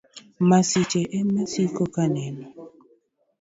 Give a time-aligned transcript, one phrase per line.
[0.49, 2.45] Masiche emaasiko kaneno.